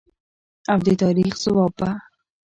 [0.71, 1.89] او د تاریخ ځواب به